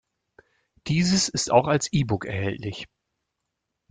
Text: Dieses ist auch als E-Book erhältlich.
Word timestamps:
Dieses 0.87 1.29
ist 1.29 1.51
auch 1.51 1.67
als 1.67 1.93
E-Book 1.93 2.25
erhältlich. 2.25 2.87